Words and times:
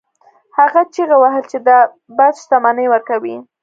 هغه 0.57 0.81
چیغې 0.93 1.17
وهلې 1.19 1.47
چې 1.51 1.57
دا 1.67 1.77
بت 2.17 2.33
شتمني 2.43 2.85
ورکوي. 2.89 3.35